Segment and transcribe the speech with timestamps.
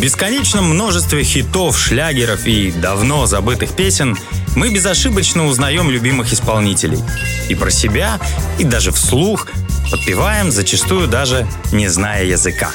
[0.00, 4.16] В бесконечном множестве хитов, шлягеров и давно забытых песен
[4.56, 7.00] мы безошибочно узнаем любимых исполнителей.
[7.50, 8.18] И про себя,
[8.58, 9.48] и даже вслух
[9.90, 12.70] подпеваем, зачастую даже не зная языка.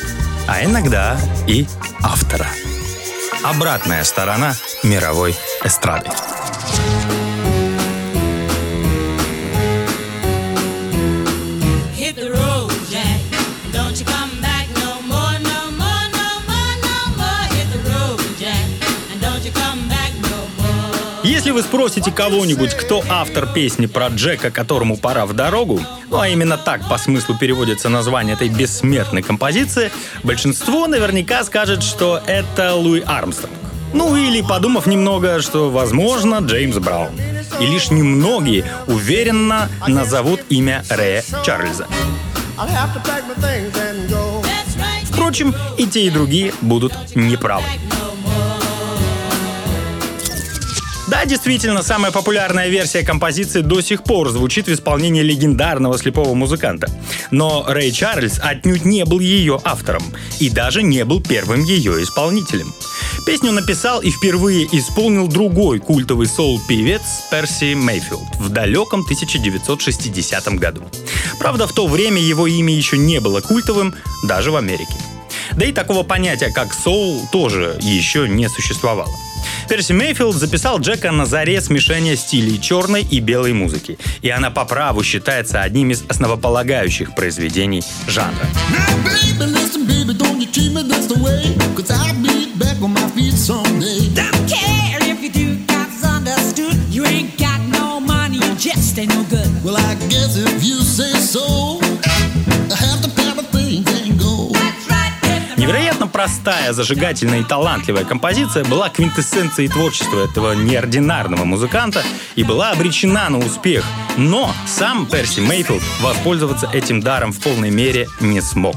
[0.46, 1.66] А иногда и
[2.04, 2.46] автора.
[3.44, 4.54] Обратная сторона
[4.84, 6.12] мировой эстрады.
[21.56, 26.58] Вы спросите кого-нибудь, кто автор песни про Джека, которому пора в дорогу, ну а именно
[26.58, 29.90] так по смыслу переводится название этой бессмертной композиции,
[30.22, 33.56] большинство наверняка скажет, что это Луи Армстронг.
[33.94, 37.18] Ну или, подумав немного, что, возможно, Джеймс Браун.
[37.62, 41.88] И лишь немногие уверенно назовут имя Рэя Чарльза.
[45.06, 47.64] Впрочем, и те, и другие будут неправы.
[51.08, 56.90] Да, действительно, самая популярная версия композиции до сих пор звучит в исполнении легендарного слепого музыканта.
[57.30, 60.04] Но Рэй Чарльз отнюдь не был ее автором
[60.40, 62.74] и даже не был первым ее исполнителем.
[63.26, 70.84] Песню написал и впервые исполнил другой культовый соул-певец Перси Мейфилд в далеком 1960 году.
[71.38, 73.94] Правда, в то время его имя еще не было культовым
[74.24, 74.96] даже в Америке.
[75.54, 79.14] Да и такого понятия, как соул, тоже еще не существовало.
[79.70, 84.66] Перси Мейфилд записал Джека на заре смешения стилей черной и белой музыки, и она по
[84.66, 88.48] праву считается одним из основополагающих произведений жанра.
[99.66, 101.85] Well, I guess if you say so,
[105.66, 112.04] Невероятно простая, зажигательная и талантливая композиция была квинтэссенцией творчества этого неординарного музыканта
[112.36, 113.84] и была обречена на успех.
[114.16, 118.76] Но сам Перси Мейфилд воспользоваться этим даром в полной мере не смог.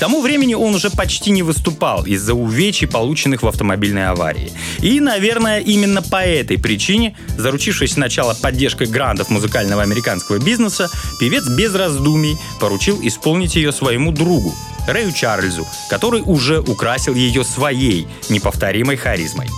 [0.00, 4.50] К тому времени он уже почти не выступал из-за увечий, полученных в автомобильной аварии.
[4.78, 10.88] И, наверное, именно по этой причине, заручившись сначала поддержкой грантов музыкального американского бизнеса,
[11.20, 14.54] певец без раздумий поручил исполнить ее своему другу,
[14.88, 19.48] Рэю Чарльзу, который уже украсил ее своей неповторимой харизмой.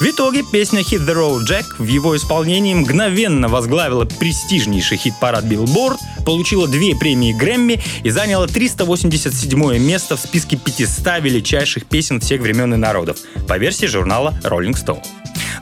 [0.00, 5.98] В итоге песня «Hit the Road Jack» в его исполнении мгновенно возглавила престижнейший хит-парад Billboard,
[6.26, 12.74] получила две премии Грэмми и заняла 387 место в списке 500 величайших песен всех времен
[12.74, 15.02] и народов по версии журнала Rolling Stone.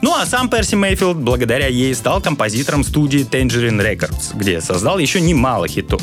[0.01, 5.21] Ну а сам Перси Мейфилд благодаря ей стал композитором студии Tangerine Records, где создал еще
[5.21, 6.01] немало хитов.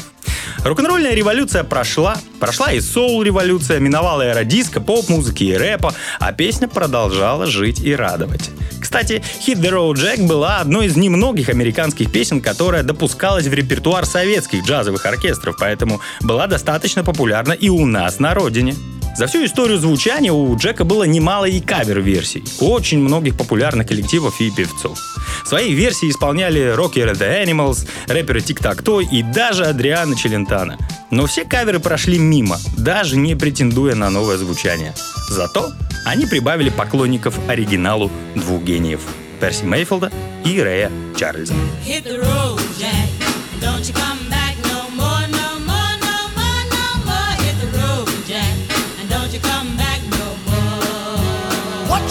[0.63, 7.47] Рок-н-ролльная революция прошла, прошла и соул-революция, миновала эра диска, поп-музыки и рэпа, а песня продолжала
[7.47, 8.51] жить и радовать.
[8.79, 14.05] Кстати, «Hit the Road Jack» была одной из немногих американских песен, которая допускалась в репертуар
[14.05, 18.75] советских джазовых оркестров, поэтому была достаточно популярна и у нас на родине.
[19.17, 22.45] За всю историю звучания у Джека было немало и кавер-версий.
[22.61, 24.99] Очень многих популярных коллективов и певцов.
[25.45, 30.79] Свои версии исполняли Rocker The Animals, рэперы Тик Так Той и даже Адриана Челентана.
[31.11, 34.95] Но все каверы прошли мимо, даже не претендуя на новое звучание.
[35.29, 35.73] Зато
[36.05, 39.01] они прибавили поклонников оригиналу двух гениев–
[39.41, 40.13] Перси Мейфилда
[40.45, 41.55] и Рэя Чарльза.
[41.87, 42.60] Hit the road,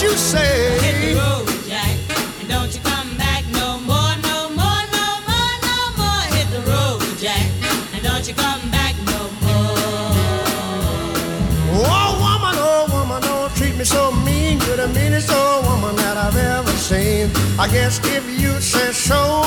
[0.01, 0.79] you say?
[0.79, 1.95] Hit the road, Jack,
[2.39, 6.23] and don't you come back no more, no more, no more, no more.
[6.35, 7.45] Hit the road, Jack,
[7.93, 9.75] and don't you come back no more.
[11.83, 14.59] Oh woman, oh woman, don't treat me so mean.
[14.61, 17.29] You're the meanest old woman that I've ever seen.
[17.59, 19.43] I guess if you say so,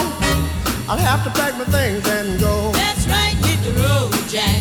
[0.89, 2.73] I'll have to pack my things and go.
[2.73, 4.61] That's right, hit the road, Jack,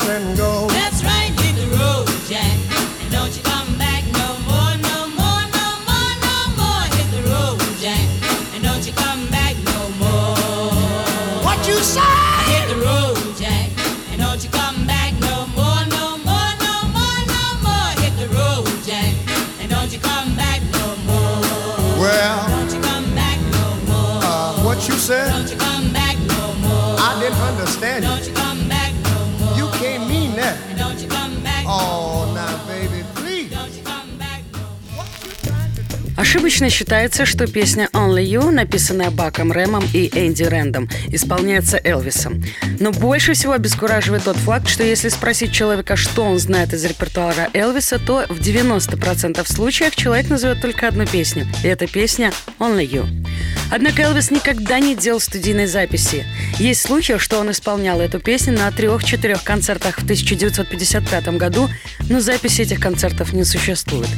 [36.61, 42.43] Ошибочно считается, что песня «Only You», написанная Баком Рэмом и Энди Рэндом, исполняется Элвисом.
[42.79, 47.49] Но больше всего обескураживает тот факт, что если спросить человека, что он знает из репертуара
[47.55, 51.47] Элвиса, то в 90% случаев человек назовет только одну песню.
[51.63, 53.30] И эта песня «Only You».
[53.71, 56.25] Однако Элвис никогда не делал студийной записи.
[56.59, 61.69] Есть случаи, что он исполнял эту песню на трех-четырех концертах в 1955 году,
[62.09, 64.09] но записи этих концертов не существует.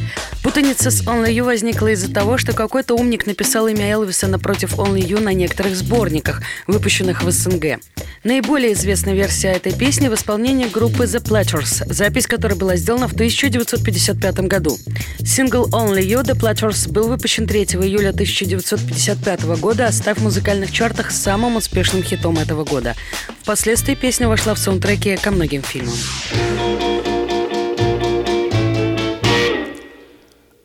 [0.42, 5.08] Путаница с Only You возникла из-за того, что какой-то умник написал имя Элвиса напротив Only
[5.08, 7.80] You на некоторых сборниках, выпущенных в СНГ.
[8.24, 13.14] Наиболее известная версия этой песни в исполнении группы The Platters, запись которой была сделана в
[13.14, 14.78] 1955 году.
[15.26, 21.12] Сингл Only You The Platters был выпущен 3 июля 1955 года, став в музыкальных чартах
[21.12, 22.96] самым успешным хитом этого года.
[23.42, 25.96] Впоследствии песня вошла в саундтреки ко многим фильмам.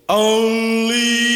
[0.08, 1.27] Only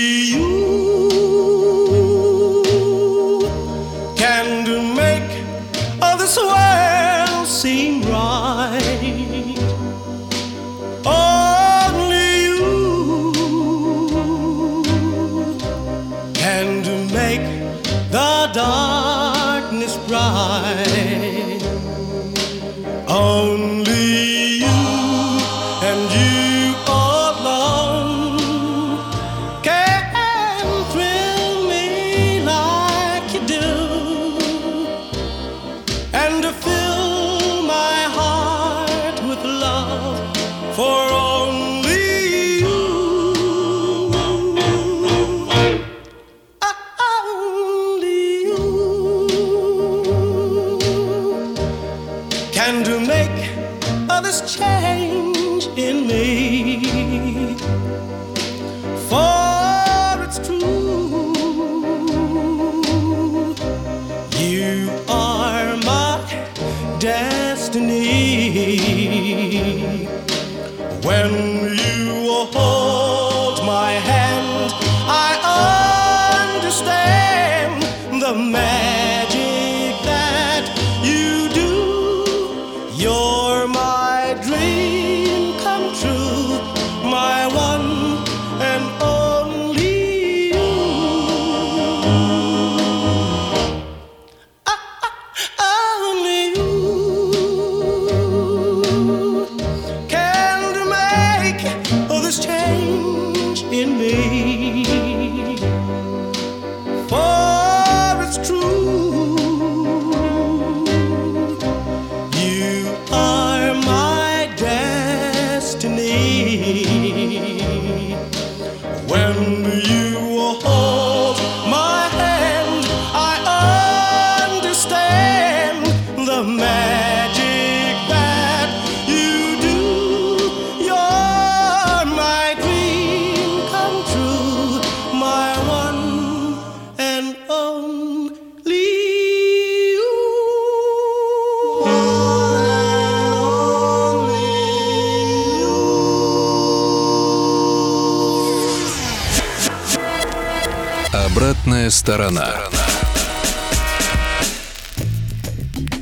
[152.02, 152.56] сторона.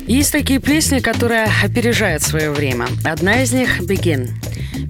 [0.06, 2.86] Есть такие песни, которые опережают свое время.
[3.04, 4.30] Одна из них «Begin».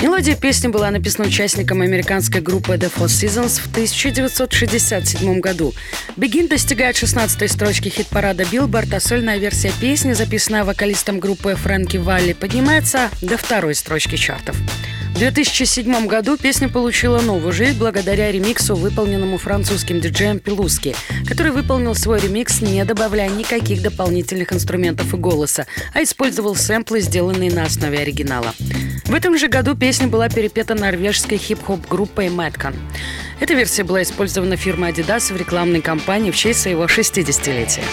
[0.01, 5.75] Мелодия песни была написана участником американской группы The Four Seasons в 1967 году.
[6.17, 12.35] «Begin» достигает 16-й строчки хит-парада Billboard, а сольная версия песни, записанная вокалистом группы Фрэнки Валли,
[12.35, 14.57] поднимается до второй строчки чартов.
[15.15, 21.95] В 2007 году песня получила новую жизнь благодаря ремиксу, выполненному французским диджеем Пелуски, который выполнил
[21.95, 27.99] свой ремикс, не добавляя никаких дополнительных инструментов и голоса, а использовал сэмплы, сделанные на основе
[27.99, 28.55] оригинала.
[29.05, 32.75] В этом же году песня была перепета норвежской хип-хоп группой Madcon.
[33.41, 37.85] Эта версия была использована фирмой Adidas в рекламной кампании в честь своего 60-летия.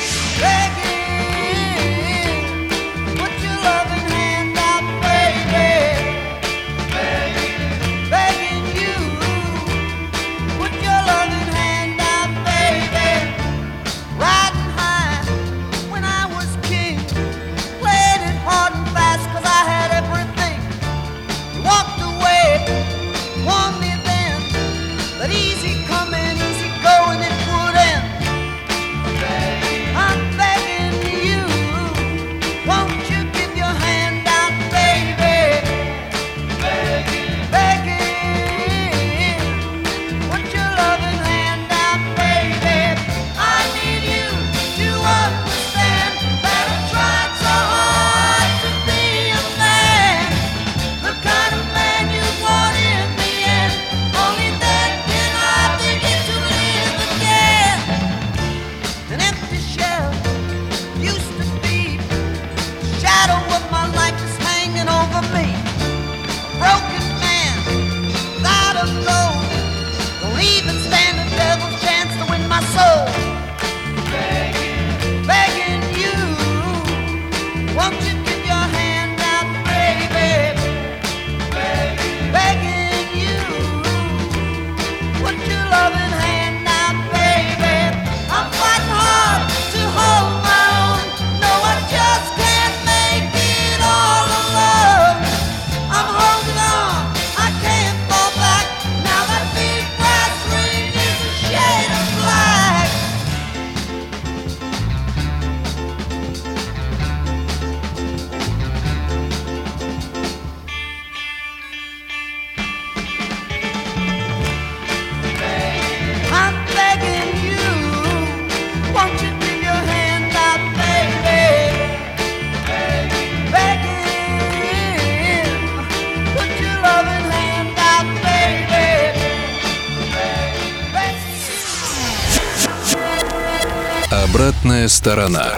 [134.47, 135.57] Обратная сторона.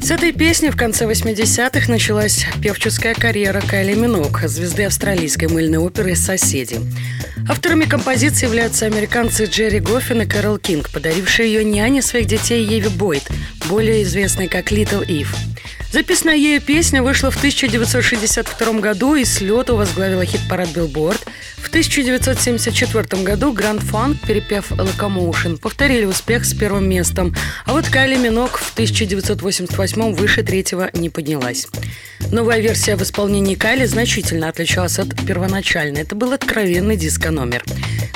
[0.00, 6.16] С этой песни в конце 80-х началась певческая карьера Кайли Минок, звезды австралийской мыльной оперы
[6.16, 6.80] «Соседи».
[7.48, 12.88] Авторами композиции являются американцы Джерри Гоффин и Кэрол Кинг, подарившие ее няне своих детей Еве
[12.88, 13.30] Бойд,
[13.68, 15.36] более известной как Литл Ив.
[15.92, 21.20] Записанная ею песня вышла в 1962 году и с лету возглавила хит-парад Billboard.
[21.66, 28.16] В 1974 году Grand Funk, перепев Locomotion, повторили успех с первым местом, а вот Кайли
[28.16, 31.66] Минок в 1988 выше третьего не поднялась.
[32.30, 36.02] Новая версия в исполнении Кайли значительно отличалась от первоначальной.
[36.02, 37.64] Это был откровенный диско-номер.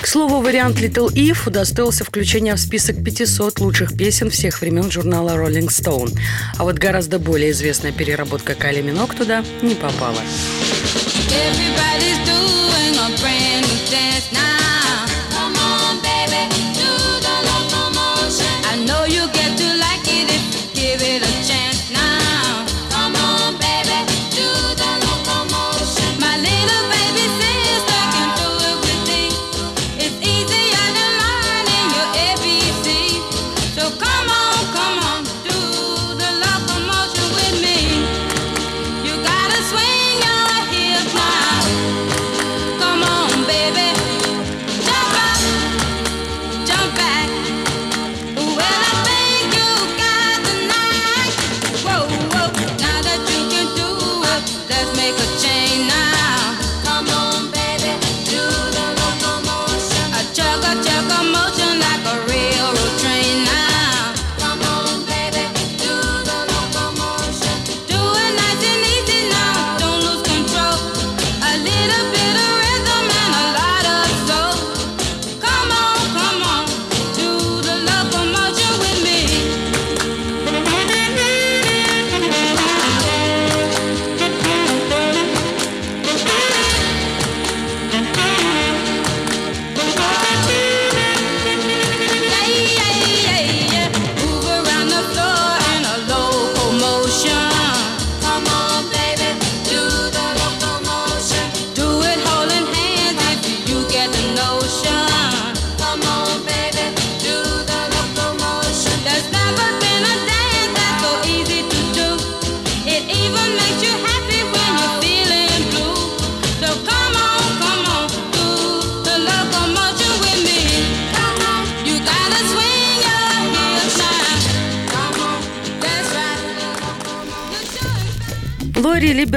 [0.01, 5.31] К слову, вариант Little Eve удостоился включения в список 500 лучших песен всех времен журнала
[5.31, 6.17] Rolling Stone.
[6.57, 10.21] А вот гораздо более известная переработка Кайли Минок туда не попала.
[11.29, 14.70] Everybody's doing a brand new dance now.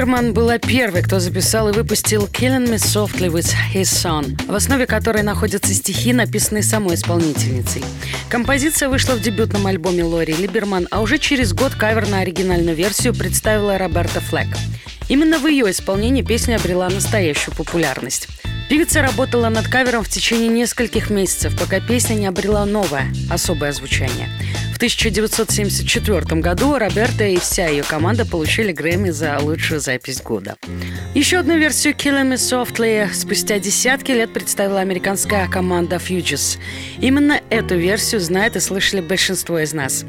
[0.04, 4.54] Лори Либерман была первой, кто записал и выпустил «Killing Me Softly with His Son», в
[4.54, 7.82] основе которой находятся стихи, написанные самой исполнительницей.
[8.28, 13.16] Композиция вышла в дебютном альбоме Лори Либерман, а уже через год кавер на оригинальную версию
[13.16, 14.50] представила Роберта Флэк.
[15.08, 18.28] Именно в ее исполнении песня обрела настоящую популярность.
[18.70, 24.28] Певица работала над кавером в течение нескольких месяцев, пока песня не обрела новое, особое звучание.
[24.74, 30.56] В 1974 году Роберта и вся ее команда получили Грэмми за лучшую запись года.
[31.13, 36.58] Еще одну версию «Killing Me Softly» спустя десятки лет представила американская команда Fugees.
[37.00, 40.06] Именно эту версию знает и слышали большинство из нас.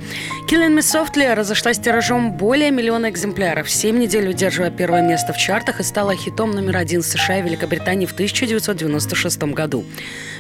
[0.49, 5.81] «Killing Me Softly» разошлась тиражом более миллиона экземпляров, 7 недель удерживая первое место в чартах
[5.81, 9.85] и стала хитом номер один США и Великобритании в 1996 году.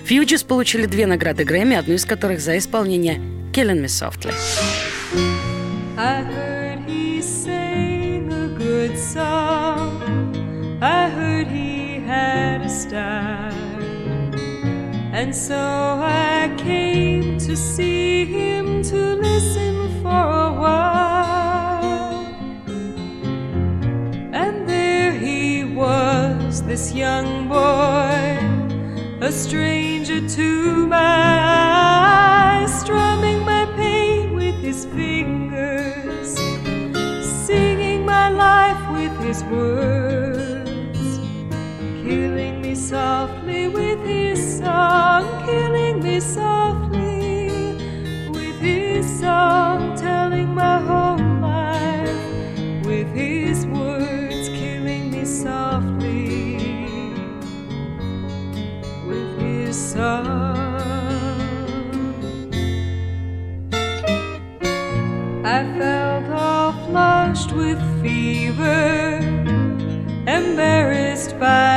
[0.08, 3.20] Fugees получили две награды Грэмми, одну из которых за исполнение
[3.54, 4.34] «Killing Me Softly».
[5.96, 10.02] I heard he sang a good song.
[10.82, 13.54] I heard he had a style.
[15.12, 22.26] And so I came to see him to listen for a while.
[24.32, 28.53] And there he was, this young boy,
[29.24, 31.38] a stranger to my
[32.60, 36.34] eyes, strumming my pain with his fingers,
[37.46, 40.44] singing my life with his words
[42.04, 46.63] killing me softly with his song, killing me softly
[71.44, 71.73] goodbye.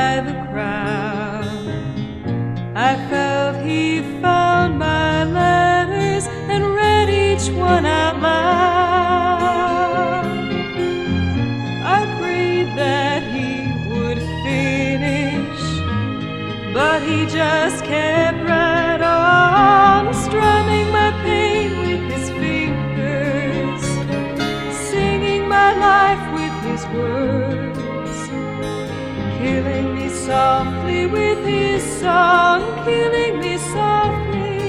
[30.38, 34.60] Softly with his song, killing me softly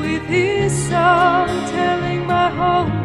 [0.00, 2.97] with his song, telling my whole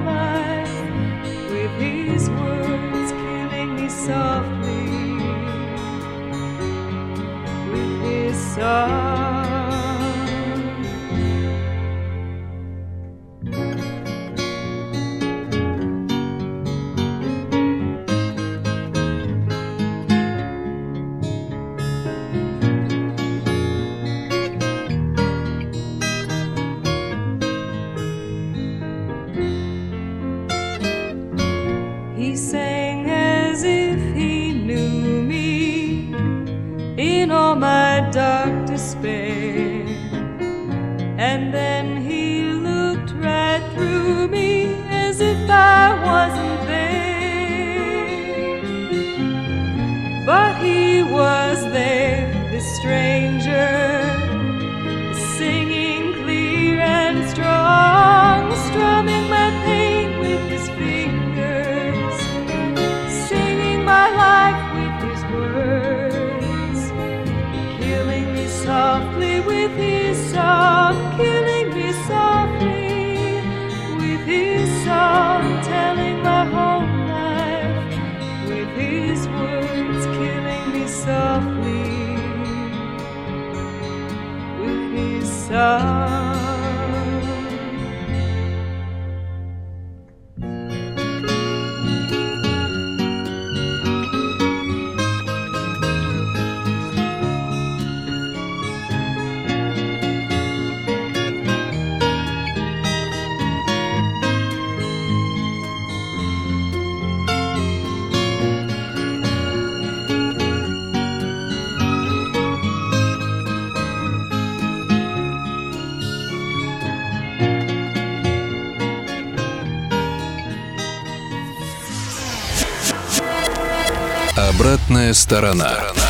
[125.13, 126.02] Обратная сторона.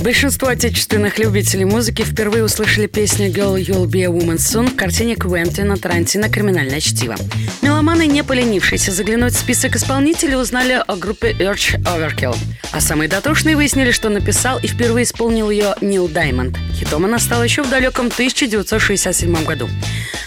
[0.00, 5.14] Большинство отечественных любителей музыки впервые услышали песню «Girl, You'll Be a Woman Soon» в картине
[5.14, 7.16] Квентина Тарантино «Криминальное чтиво».
[7.60, 12.34] Меломаны, не поленившиеся заглянуть в список исполнителей, узнали о группе Urge Overkill.
[12.72, 16.56] А самые дотошные выяснили, что написал и впервые исполнил ее Нил Даймонд.
[16.72, 19.68] Хитом она стала еще в далеком 1967 году.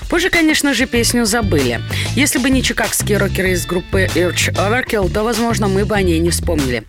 [0.07, 1.81] Позже, конечно же, песню забыли.
[2.15, 6.19] Если бы не чикагские рокеры из группы Urge Overkill, то, возможно, мы бы о ней
[6.19, 6.83] не вспомнили.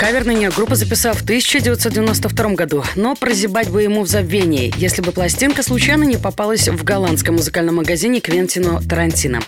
[0.00, 5.02] Кавер на нее группа записала в 1992 году, но прозябать бы ему в забвении, если
[5.02, 9.42] бы пластинка случайно не попалась в голландском музыкальном магазине Квентину Тарантино.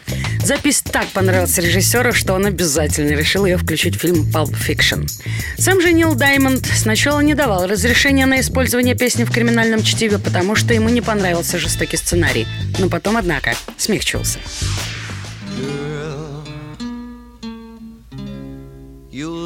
[0.44, 5.08] Запись так понравилась режиссеру, что он обязательно решил ее включить в фильм Pulp Fiction.
[5.56, 10.54] Сам же Нил Даймонд сначала не давал разрешения на использование песни в криминальном чтиве, потому
[10.54, 12.46] что ему не понравился жестокий сценарий.
[12.78, 14.38] Но потом, однако, смягчился.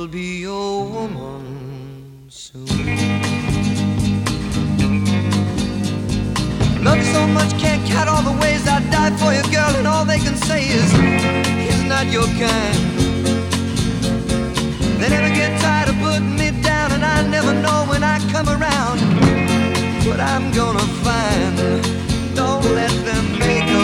[0.07, 2.65] You'll be your woman soon.
[6.85, 9.85] Love you so much, can't count all the ways I die for you, girl, and
[9.89, 10.93] all they can say is
[11.59, 12.79] he's not your kind.
[15.01, 18.49] They never get tired of putting me down, and I never know when I come
[18.49, 19.01] around
[20.07, 21.57] what I'm gonna find.
[22.37, 23.76] Don't let them make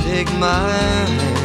[0.00, 1.41] take my hand.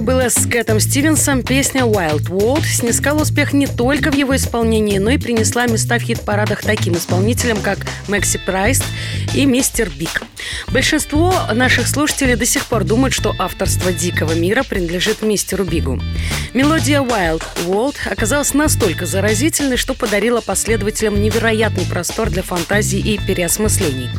[0.00, 5.10] Было с Кэтом Стивенсом, песня «Wild World» снискала успех не только в его исполнении, но
[5.10, 8.80] и принесла места в хит-парадах таким исполнителям, как Макси Прист
[9.34, 10.22] и Мистер Биг.
[10.68, 16.00] Большинство наших слушателей до сих пор думают, что авторство «Дикого мира» принадлежит мистеру Бигу.
[16.54, 24.10] Мелодия «Wild World» оказалась настолько заразительной, что подарила последователям невероятный простор для фантазий и переосмыслений.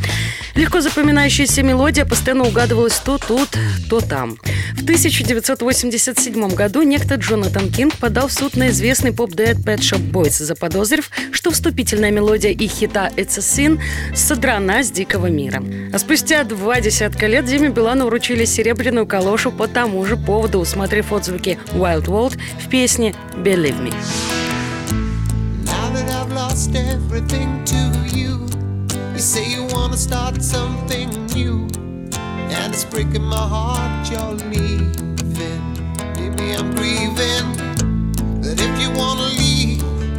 [0.56, 3.50] Легко запоминающаяся мелодия постоянно угадывалась то тут,
[3.89, 4.38] то там.
[4.74, 10.44] В 1987 году некто Джонатан Кинг подал в суд на известный поп-дуэт Pet Shop Boys,
[10.44, 13.80] заподозрив, что вступительная мелодия их хита «It's a Sin»
[14.13, 15.63] содрана с дикого мира.
[15.94, 21.12] А спустя два десятка лет Диме Билану вручили серебряную калошу по тому же поводу, усмотрев
[21.12, 23.93] отзвуки «Wild World» в песне «Believe Me».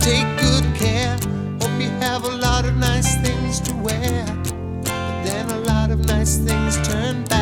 [0.01, 1.17] Take good care.
[1.61, 4.25] Hope you have a lot of nice things to wear,
[6.39, 7.40] things turn back.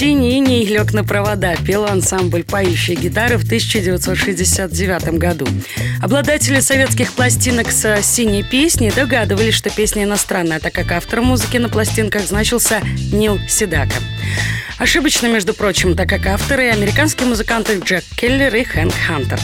[0.00, 5.46] «Синий, иней лег на провода» пел ансамбль «Поющие гитары» в 1969 году.
[6.00, 11.68] Обладатели советских пластинок с синей песней догадывались, что песня иностранная, так как автор музыки на
[11.68, 12.80] пластинках значился
[13.12, 13.96] Нил Седака.
[14.78, 19.38] Ошибочно, между прочим, так как авторы– американские музыканты Джек Келлер и Хэнк Хантер.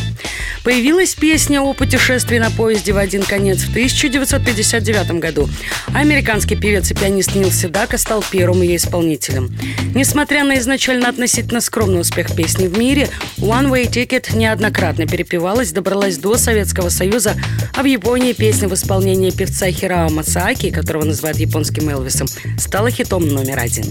[0.65, 5.49] Появилась песня о путешествии на поезде в один конец в 1959 году.
[5.95, 9.55] Американский певец и пианист Нил Седака стал первым ее исполнителем.
[9.95, 16.19] Несмотря на изначально относительно скромный успех песни в мире, One Way Ticket неоднократно перепевалась, добралась
[16.19, 17.35] до Советского Союза,
[17.75, 22.27] а в Японии песня в исполнении певца Хирао Масааки, которого называют японским Элвисом,
[22.59, 23.85] стала хитом номер один.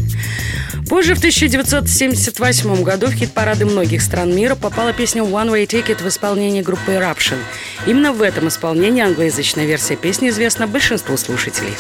[0.89, 6.08] Позже, в 1978 году, в хит-парады многих стран мира попала песня One Way Ticket в
[6.08, 7.38] исполнении группы Eruption.
[7.88, 11.74] Именно в этом исполнении англоязычная версия песни известна большинству слушателей.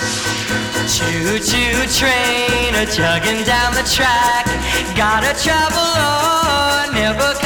[0.87, 4.45] Choo-choo train a chugging down the track.
[4.95, 7.44] Gotta travel on, never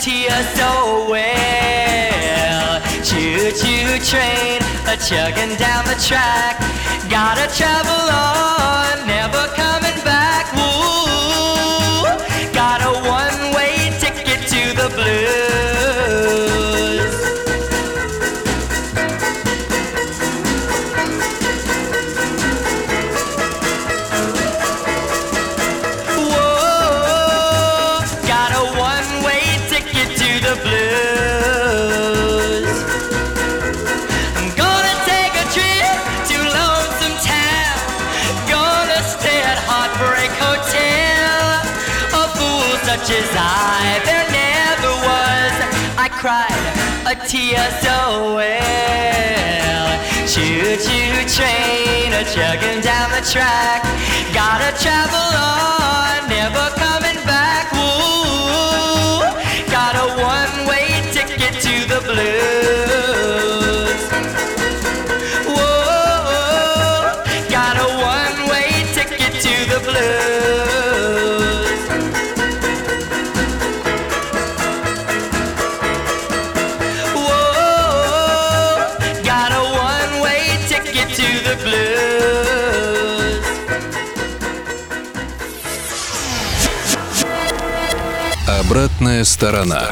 [0.00, 2.80] tear so well.
[3.04, 6.58] Choo choo train, a chugging down the track.
[7.08, 10.52] Gotta travel on, never coming back.
[10.56, 12.04] Woo,
[12.52, 15.45] got a one-way ticket to the blues.
[46.26, 46.50] Cried
[47.06, 49.88] a tear so well.
[50.26, 53.84] Choo choo train, a chugging down the track.
[54.34, 57.70] Gotta travel on, never coming back.
[57.70, 59.22] Woo,
[59.70, 62.42] got a one-way ticket to the blues.
[65.46, 67.22] Whoa,
[67.56, 70.35] got a one-way ticket to the blues.
[88.76, 89.90] Обратная сторона.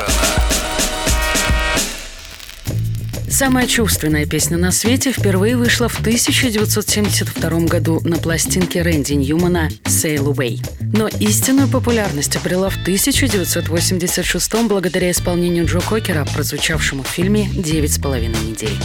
[3.30, 10.34] Самая чувственная песня на свете впервые вышла в 1972 году на пластинке Рэнди Ньюмана «Sail
[10.34, 10.60] Away».
[10.92, 17.98] Но истинную популярность обрела в 1986 благодаря исполнению Джо Кокера, прозвучавшему в фильме «Девять с
[17.98, 18.76] половиной недель».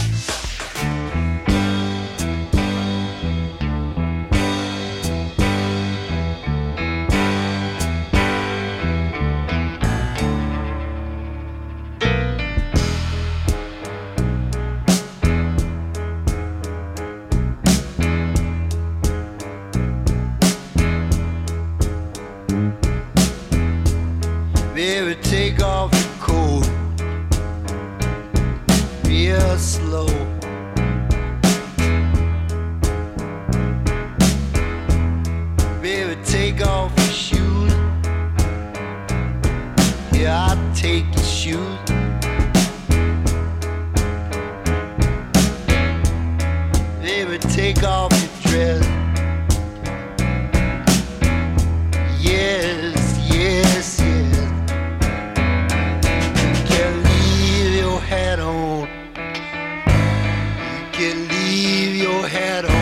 [61.00, 62.72] You leave your hat on.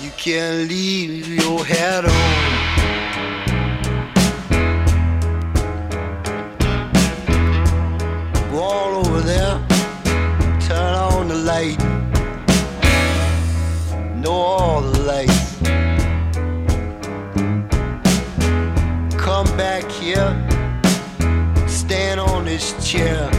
[0.00, 2.12] You can leave your hat on.
[8.54, 9.60] All over there.
[10.60, 11.78] Turn on the light.
[14.16, 15.58] Know all the lights.
[19.18, 20.34] Come back here.
[21.68, 23.30] Stand on this chair.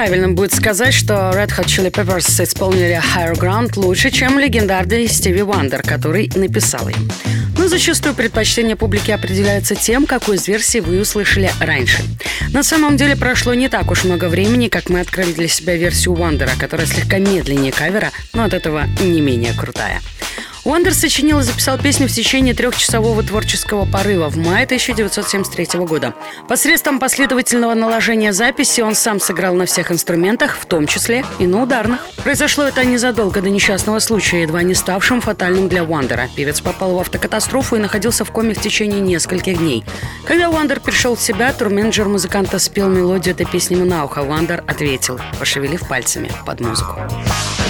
[0.00, 5.42] Неправильно будет сказать, что Red Hot Chili Peppers исполнили Higher Ground лучше, чем легендарный Стиви
[5.42, 7.10] Вандер, который написал им.
[7.58, 12.02] Но зачастую предпочтение публики определяется тем, какую из версий вы услышали раньше.
[12.50, 16.14] На самом деле прошло не так уж много времени, как мы открыли для себя версию
[16.14, 20.00] Вандера, которая слегка медленнее кавера, но от этого не менее крутая.
[20.62, 26.14] Уандер сочинил и записал песню в течение трехчасового творческого порыва в мае 1973 года.
[26.48, 31.62] Посредством последовательного наложения записи он сам сыграл на всех инструментах, в том числе и на
[31.62, 32.06] ударных.
[32.22, 36.28] Произошло это незадолго до несчастного случая, едва не ставшим фатальным для Уандера.
[36.36, 39.82] Певец попал в автокатастрофу и находился в коме в течение нескольких дней.
[40.26, 44.18] Когда Уандер пришел в себя, турменеджер музыканта спел мелодию этой песни ему на ухо.
[44.20, 47.00] Уандер ответил, пошевелив пальцами под музыку.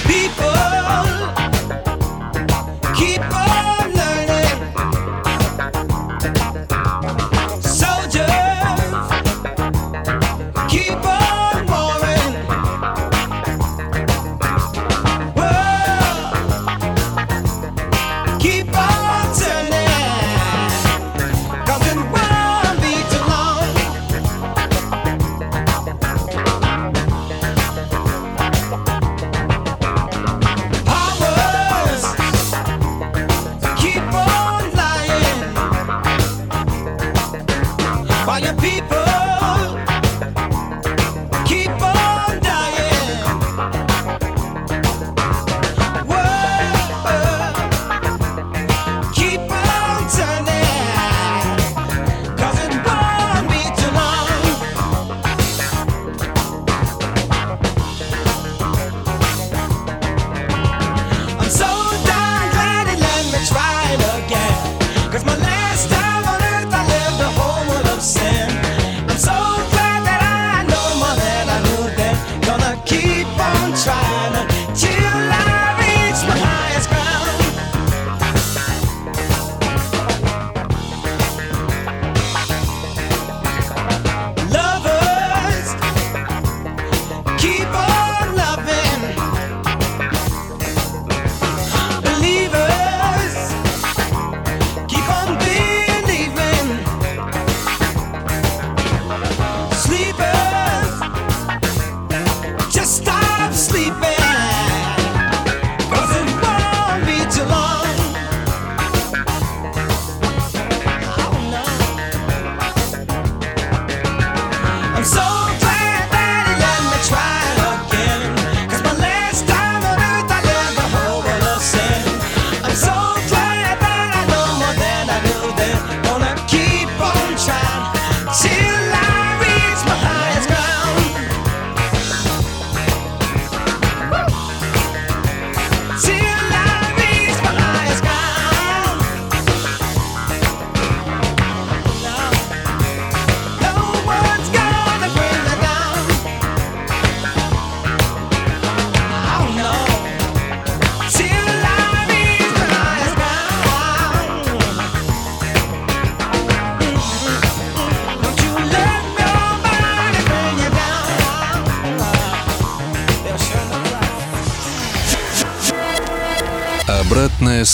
[0.05, 1.60] People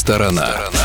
[0.07, 0.76] сторона.